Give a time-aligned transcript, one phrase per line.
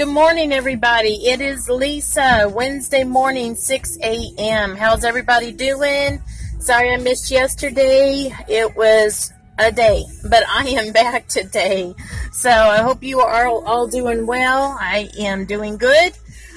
[0.00, 1.26] Good morning, everybody.
[1.26, 4.74] It is Lisa, Wednesday morning, 6 a.m.
[4.74, 6.22] How's everybody doing?
[6.58, 8.34] Sorry I missed yesterday.
[8.48, 11.94] It was a day, but I am back today.
[12.32, 14.74] So I hope you are all doing well.
[14.80, 16.14] I am doing good.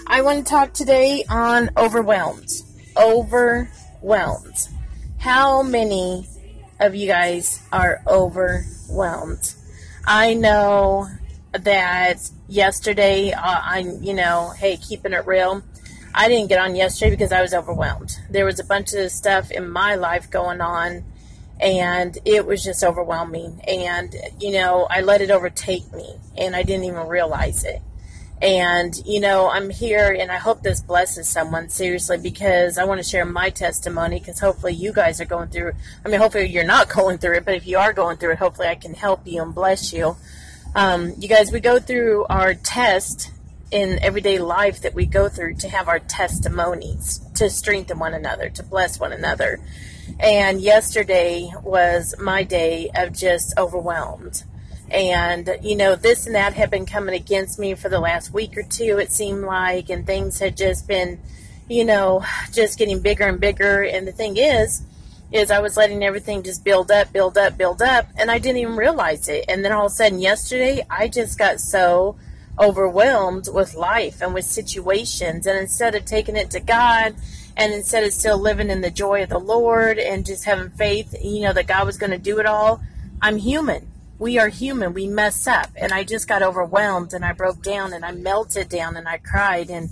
[0.07, 2.49] I want to talk today on overwhelmed.
[2.95, 4.69] Overwhelmed.
[5.17, 6.29] How many
[6.79, 9.53] of you guys are overwhelmed?
[10.05, 11.09] I know
[11.53, 15.63] that yesterday, uh, I'm, you know, hey, keeping it real.
[16.13, 18.19] I didn't get on yesterday because I was overwhelmed.
[18.29, 21.03] There was a bunch of stuff in my life going on,
[21.59, 23.61] and it was just overwhelming.
[23.67, 27.81] And, you know, I let it overtake me, and I didn't even realize it.
[28.41, 33.01] And, you know, I'm here, and I hope this blesses someone seriously because I want
[33.01, 35.71] to share my testimony because hopefully you guys are going through,
[36.05, 38.39] I mean, hopefully you're not going through it, but if you are going through it,
[38.39, 40.17] hopefully I can help you and bless you.
[40.75, 43.29] Um, you guys, we go through our test
[43.69, 48.49] in everyday life that we go through to have our testimonies, to strengthen one another,
[48.49, 49.59] to bless one another.
[50.19, 54.43] And yesterday was my day of just overwhelmed.
[54.89, 58.57] And, you know, this and that had been coming against me for the last week
[58.57, 61.19] or two, it seemed like, and things had just been,
[61.69, 63.83] you know, just getting bigger and bigger.
[63.83, 64.83] And the thing is,
[65.33, 68.59] is I was letting everything just build up, build up, build up, and I didn't
[68.59, 69.45] even realize it.
[69.47, 72.15] And then all of a sudden, yesterday, I just got so
[72.59, 75.47] overwhelmed with life and with situations.
[75.47, 77.15] And instead of taking it to God,
[77.57, 81.15] and instead of still living in the joy of the Lord and just having faith,
[81.19, 82.81] you know, that God was going to do it all,
[83.19, 83.87] I'm human.
[84.19, 84.93] We are human.
[84.93, 85.71] We mess up.
[85.75, 89.17] And I just got overwhelmed and I broke down and I melted down and I
[89.17, 89.71] cried.
[89.71, 89.89] And,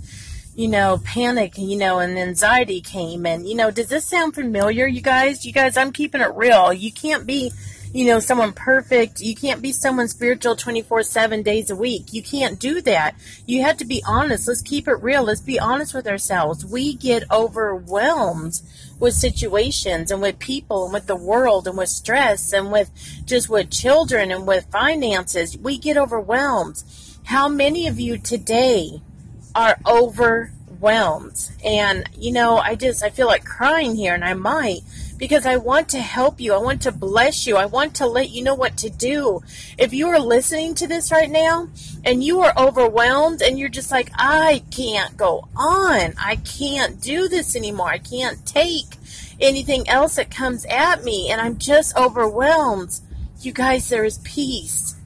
[0.54, 3.24] you know, panic, you know, and anxiety came.
[3.24, 5.46] And, you know, does this sound familiar, you guys?
[5.46, 6.72] You guys, I'm keeping it real.
[6.72, 7.52] You can't be,
[7.94, 9.20] you know, someone perfect.
[9.20, 12.12] You can't be someone spiritual 24 7 days a week.
[12.12, 13.14] You can't do that.
[13.46, 14.46] You have to be honest.
[14.46, 15.22] Let's keep it real.
[15.22, 16.66] Let's be honest with ourselves.
[16.66, 18.60] We get overwhelmed
[18.98, 22.90] with situations and with people and with the world and with stress and with
[23.24, 25.56] just with children and with finances.
[25.56, 26.82] We get overwhelmed.
[27.24, 29.00] How many of you today
[29.54, 31.50] are overwhelmed.
[31.64, 34.80] And, you know, I just, I feel like crying here, and I might
[35.22, 36.52] because I want to help you.
[36.52, 37.56] I want to bless you.
[37.56, 39.40] I want to let you know what to do.
[39.78, 41.68] If you are listening to this right now
[42.04, 46.14] and you are overwhelmed and you're just like, I can't go on.
[46.18, 47.86] I can't do this anymore.
[47.86, 48.96] I can't take
[49.40, 52.98] anything else that comes at me and I'm just overwhelmed.
[53.42, 54.96] You guys, there is peace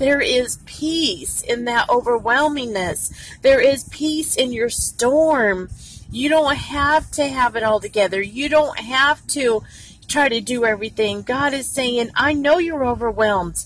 [0.00, 3.12] there is peace in that overwhelmingness.
[3.42, 5.68] There is peace in your storm.
[6.10, 8.22] You don't have to have it all together.
[8.22, 9.62] You don't have to
[10.08, 11.20] try to do everything.
[11.20, 13.62] God is saying, I know you're overwhelmed,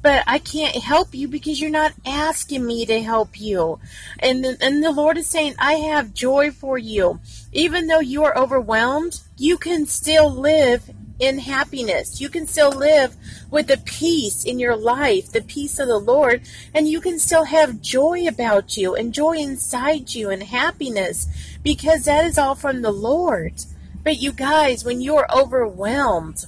[0.00, 3.78] but I can't help you because you're not asking me to help you.
[4.18, 7.20] And the, and the Lord is saying, I have joy for you.
[7.52, 12.20] Even though you are overwhelmed, you can still live in happiness.
[12.20, 13.16] You can still live
[13.50, 16.42] with the peace in your life, the peace of the Lord,
[16.74, 21.28] and you can still have joy about you and joy inside you and happiness
[21.62, 23.54] because that is all from the Lord.
[24.02, 26.44] But you guys, when you are overwhelmed,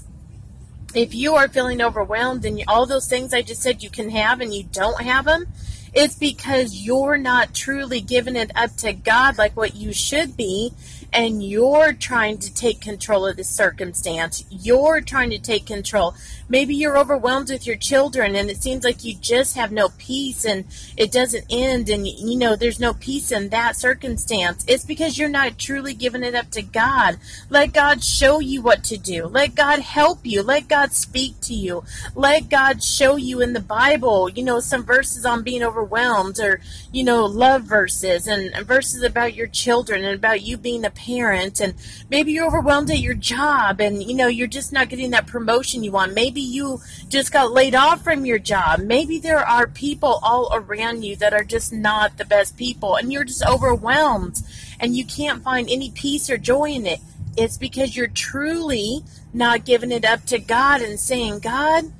[0.94, 4.40] if you are feeling overwhelmed and all those things I just said you can have
[4.40, 5.46] and you don't have them,
[5.94, 10.72] it's because you're not truly giving it up to God like what you should be
[11.12, 14.44] and you're trying to take control of the circumstance.
[14.50, 16.14] You're trying to take control.
[16.48, 20.44] Maybe you're overwhelmed with your children and it seems like you just have no peace
[20.44, 20.64] and
[20.96, 24.64] it doesn't end and you know there's no peace in that circumstance.
[24.68, 27.18] It's because you're not truly giving it up to God.
[27.50, 29.26] Let God show you what to do.
[29.26, 30.42] Let God help you.
[30.42, 31.82] Let God speak to you.
[32.14, 36.60] Let God show you in the Bible, you know, some verses on being overwhelmed or,
[36.92, 41.60] you know, love verses and verses about your children and about you being a parent
[41.60, 41.74] and
[42.10, 45.84] maybe you're overwhelmed at your job and you know you're just not getting that promotion
[45.84, 46.14] you want.
[46.14, 48.80] Maybe you just got laid off from your job.
[48.80, 53.12] Maybe there are people all around you that are just not the best people and
[53.12, 54.42] you're just overwhelmed
[54.80, 57.00] and you can't find any peace or joy in it.
[57.36, 61.92] It's because you're truly not giving it up to God and saying God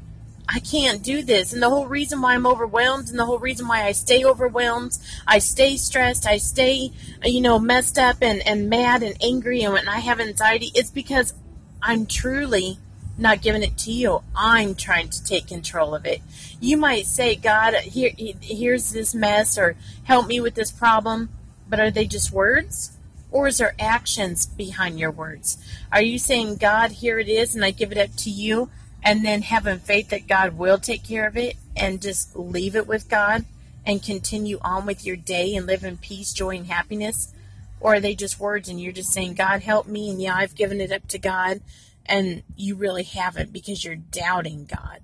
[0.49, 1.53] I can't do this.
[1.53, 4.97] And the whole reason why I'm overwhelmed and the whole reason why I stay overwhelmed,
[5.27, 6.93] I stay stressed, I stay,
[7.25, 10.91] you know, messed up and, and mad and angry and when I have anxiety, it's
[10.91, 11.35] because
[11.83, 12.79] I'm truly
[13.19, 14.23] not giving it to you.
[14.35, 16.21] I'm trying to take control of it.
[16.61, 21.31] You might say, God, here, here's this mess or help me with this problem.
[21.69, 22.93] But are they just words?
[23.31, 25.59] Or is there actions behind your words?
[25.91, 28.71] Are you saying, God, here it is, and I give it up to you?
[29.03, 32.87] And then having faith that God will take care of it and just leave it
[32.87, 33.45] with God
[33.85, 37.33] and continue on with your day and live in peace, joy, and happiness?
[37.79, 40.11] Or are they just words and you're just saying, God, help me?
[40.11, 41.61] And yeah, I've given it up to God.
[42.05, 45.01] And you really haven't because you're doubting God.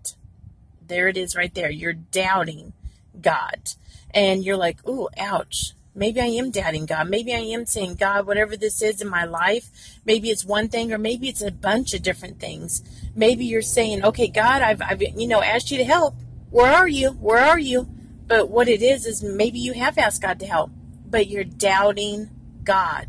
[0.87, 1.71] There it is right there.
[1.71, 2.73] You're doubting
[3.21, 3.71] God.
[4.13, 5.73] And you're like, ooh, ouch.
[5.95, 7.11] Maybe I am doubting God.
[7.11, 10.91] Maybe I am saying, God, whatever this is in my life, maybe it's one thing
[10.91, 12.83] or maybe it's a bunch of different things.
[13.15, 16.15] Maybe you're saying, okay, God, I've, I've you know, asked you to help.
[16.51, 17.11] Where are you?
[17.11, 17.89] Where are you?
[18.27, 20.71] But what it is, is maybe you have asked God to help,
[21.05, 22.31] but you're doubting
[22.65, 23.09] God.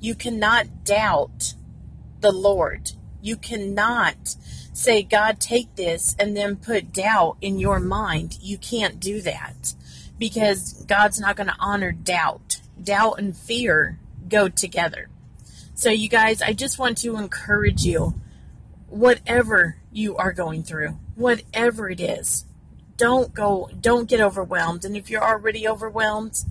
[0.00, 1.54] You cannot doubt
[2.20, 2.92] the Lord.
[3.20, 4.34] You cannot
[4.72, 8.38] say, God, take this, and then put doubt in your mind.
[8.40, 9.74] You can't do that
[10.22, 12.60] because God's not going to honor doubt.
[12.80, 13.98] Doubt and fear
[14.28, 15.08] go together.
[15.74, 18.14] So, you guys, I just want to encourage you
[18.86, 22.44] whatever you are going through, whatever it is,
[22.96, 24.84] don't go, don't get overwhelmed.
[24.84, 26.44] And if you're already overwhelmed,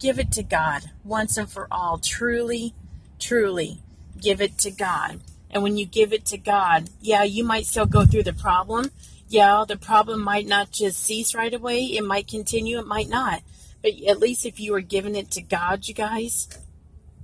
[0.00, 1.98] give it to God once and for all.
[1.98, 2.74] Truly,
[3.20, 3.80] truly
[4.20, 5.20] give it to God.
[5.52, 8.90] And when you give it to God, yeah, you might still go through the problem.
[9.28, 11.84] Yeah, the problem might not just cease right away.
[11.84, 13.42] It might continue, it might not.
[13.82, 16.48] But at least if you are giving it to God, you guys,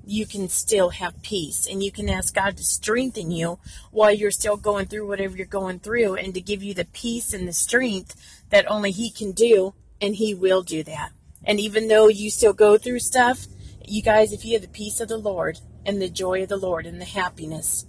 [0.05, 3.59] you can still have peace and you can ask God to strengthen you
[3.91, 7.33] while you're still going through whatever you're going through and to give you the peace
[7.33, 8.17] and the strength
[8.51, 11.11] that only He can do, and He will do that.
[11.45, 13.47] And even though you still go through stuff,
[13.87, 16.57] you guys, if you have the peace of the Lord and the joy of the
[16.57, 17.87] Lord and the happiness,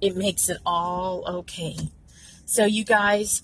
[0.00, 1.76] it makes it all okay.
[2.48, 3.42] So, you guys,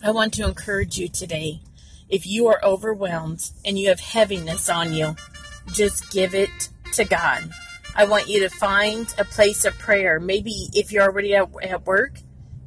[0.00, 1.60] I want to encourage you today.
[2.08, 5.16] If you are overwhelmed and you have heaviness on you,
[5.72, 7.50] just give it to God.
[7.96, 10.20] I want you to find a place of prayer.
[10.20, 12.20] Maybe if you're already at, at work,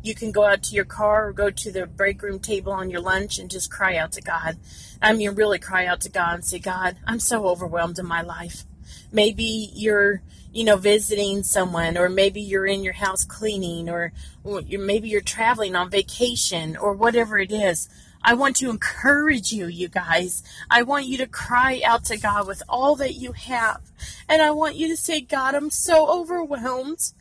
[0.03, 2.89] you can go out to your car or go to the break room table on
[2.89, 4.57] your lunch and just cry out to God.
[5.01, 8.21] I mean, really cry out to God and say, God, I'm so overwhelmed in my
[8.21, 8.65] life.
[9.11, 10.21] Maybe you're,
[10.53, 15.75] you know, visiting someone, or maybe you're in your house cleaning, or, maybe you're traveling
[15.75, 17.89] on vacation, or whatever it is.
[18.27, 20.41] I want to encourage you, you guys.
[20.69, 23.81] I want you to cry out to God with all that you have.
[24.27, 27.13] And I want you to say, God, I'm so overwhelmed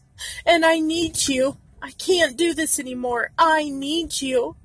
[0.47, 1.59] and I need you.
[1.83, 3.33] I can't do this anymore.
[3.37, 4.57] I need you.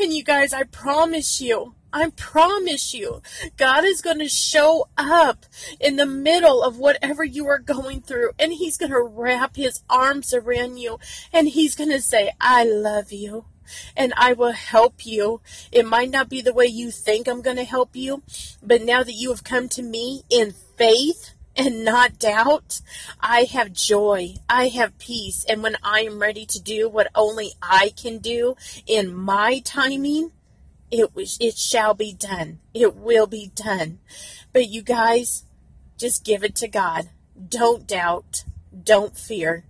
[0.00, 3.22] And you guys, I promise you, I promise you,
[3.56, 5.46] God is going to show up
[5.80, 9.82] in the middle of whatever you are going through, and He's going to wrap His
[9.88, 10.98] arms around you,
[11.32, 13.46] and He's going to say, I love you.
[13.94, 15.42] And I will help you.
[15.70, 18.22] It might not be the way you think I'm going to help you,
[18.62, 22.80] but now that you have come to me in faith, and not doubt.
[23.20, 24.34] I have joy.
[24.48, 25.44] I have peace.
[25.48, 28.54] And when I am ready to do what only I can do
[28.86, 30.30] in my timing,
[30.90, 32.60] it was it shall be done.
[32.74, 33.98] It will be done.
[34.52, 35.44] But you guys,
[35.96, 37.10] just give it to God.
[37.48, 38.44] Don't doubt.
[38.84, 39.64] Don't fear.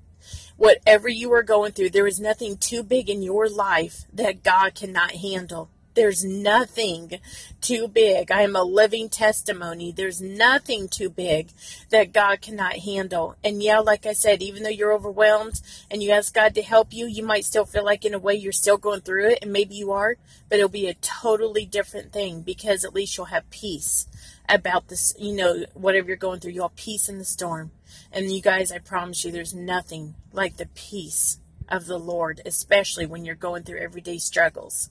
[0.57, 4.75] Whatever you are going through, there is nothing too big in your life that God
[4.75, 5.71] cannot handle.
[5.99, 7.19] There's nothing
[7.61, 8.31] too big.
[8.31, 9.91] I am a living testimony.
[9.91, 11.49] There's nothing too big
[11.91, 13.35] that God cannot handle.
[13.43, 15.61] And yeah, like I said, even though you're overwhelmed
[15.91, 18.35] and you ask God to help you, you might still feel like in a way
[18.35, 20.15] you're still going through it, and maybe you are,
[20.49, 24.07] but it'll be a totally different thing because at least you'll have peace
[24.49, 26.53] about this, you know, whatever you're going through.
[26.53, 27.73] You'll have peace in the storm.
[28.13, 33.05] And you guys, I promise you, there's nothing like the peace of the Lord, especially
[33.05, 34.91] when you're going through everyday struggles.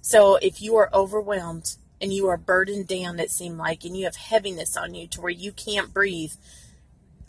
[0.00, 4.04] So if you are overwhelmed and you are burdened down, it seems like, and you
[4.04, 6.32] have heaviness on you to where you can't breathe,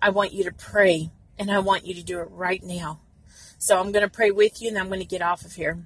[0.01, 3.01] I want you to pray and I want you to do it right now.
[3.57, 5.85] So I'm going to pray with you and I'm going to get off of here.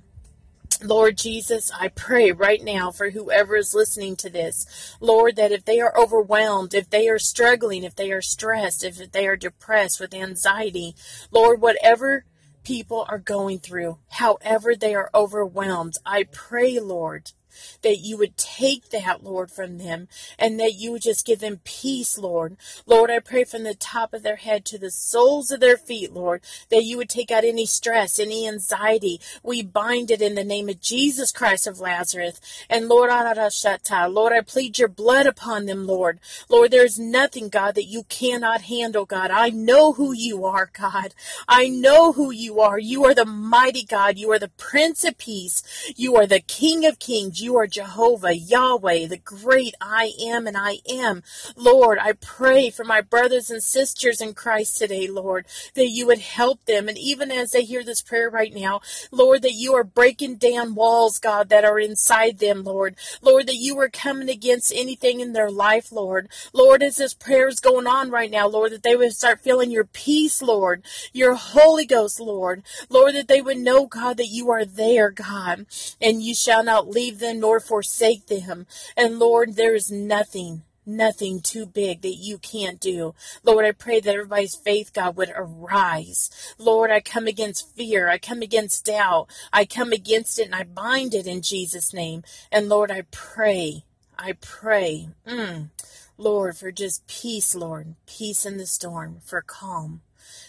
[0.84, 5.64] Lord Jesus, I pray right now for whoever is listening to this, Lord, that if
[5.64, 10.00] they are overwhelmed, if they are struggling, if they are stressed, if they are depressed
[10.00, 10.96] with anxiety,
[11.32, 12.26] Lord, whatever
[12.64, 15.96] people are going through, however they are overwhelmed.
[16.06, 17.32] I pray, Lord,
[17.82, 20.08] that you would take that, Lord, from them
[20.38, 22.58] and that you would just give them peace, Lord.
[22.86, 26.14] Lord, I pray from the top of their head to the soles of their feet,
[26.14, 29.20] Lord, that you would take out any stress, any anxiety.
[29.44, 32.40] We bind it in the name of Jesus Christ of Nazareth.
[32.70, 36.20] And Lord, Lord, I plead your blood upon them, Lord.
[36.50, 39.32] Lord, there is nothing, God, that you cannot handle, God.
[39.32, 41.14] I know who you are, God.
[41.48, 42.80] I know who you are.
[42.80, 44.18] You are the mighty God.
[44.18, 45.64] You are the Prince of Peace.
[45.96, 47.42] You are the King of Kings.
[47.44, 51.24] You are Jehovah, Yahweh, the great I am and I am.
[51.56, 55.46] Lord, I pray for my brothers and sisters in Christ today, Lord,
[55.76, 56.88] that you would help them.
[56.88, 58.80] And even as they hear this prayer right now,
[59.12, 62.96] Lord, that you are breaking down walls, God, that are inside them, Lord.
[63.22, 66.30] Lord, that you are coming against anything in their life, Lord.
[66.54, 69.72] Lord, as this prayer is going on right now, Lord, that they would start feeling
[69.72, 72.64] your peace, Lord, your Holy Ghost, Lord.
[72.90, 75.66] Lord, that they would know, God, that you are there, God,
[76.02, 78.68] and you shall not leave them nor forsake them.
[78.96, 83.14] And Lord, there is nothing nothing too big that you can't do.
[83.44, 86.30] Lord, I pray that everybody's faith, God, would arise.
[86.58, 88.10] Lord, I come against fear.
[88.10, 89.30] I come against doubt.
[89.52, 92.24] I come against it and I bind it in Jesus' name.
[92.52, 93.86] And Lord, I pray,
[94.18, 95.70] I pray, mm,
[96.18, 100.02] Lord, for just peace, Lord, peace in the storm, for calm.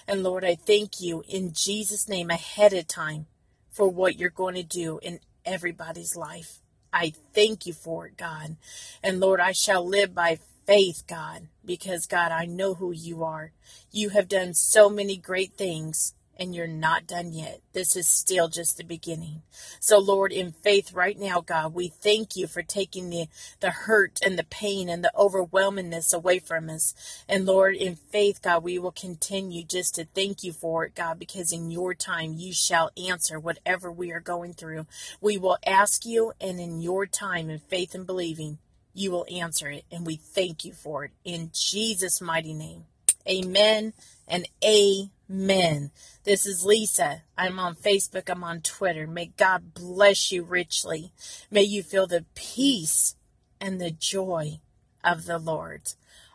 [0.06, 3.26] And Lord, I thank you in Jesus' name ahead of time
[3.70, 6.60] for what you're going to do in everybody's life.
[6.94, 8.56] I thank you for it, God.
[9.02, 13.50] And Lord, I shall live by faith, God, because God, I know who you are.
[13.90, 17.60] You have done so many great things and you're not done yet.
[17.72, 19.42] This is still just the beginning.
[19.80, 23.26] So, Lord, in faith right now, God, we thank you for taking the,
[23.60, 26.94] the hurt and the pain and the overwhelmingness away from us.
[27.28, 31.18] And, Lord, in faith, God, we will continue just to thank you for it, God,
[31.18, 34.86] because in your time you shall answer whatever we are going through.
[35.20, 38.58] We will ask you, and in your time, in faith and believing,
[38.92, 39.84] you will answer it.
[39.90, 41.12] And we thank you for it.
[41.24, 42.84] In Jesus' mighty name.
[43.28, 43.94] Amen
[44.28, 45.10] and amen.
[45.28, 47.22] This is Lisa.
[47.36, 48.28] I'm on Facebook.
[48.28, 49.06] I'm on Twitter.
[49.06, 51.12] May God bless you richly.
[51.50, 53.16] May you feel the peace
[53.60, 54.60] and the joy
[55.02, 55.82] of the Lord.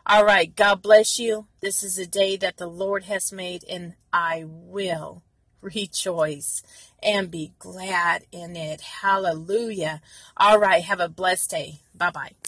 [0.06, 0.54] All right.
[0.54, 1.46] God bless you.
[1.60, 5.22] This is a day that the Lord has made, and I will
[5.60, 6.62] rejoice
[7.02, 8.80] and be glad in it.
[8.80, 10.00] Hallelujah.
[10.36, 10.82] All right.
[10.82, 11.80] Have a blessed day.
[11.94, 12.39] Bye bye.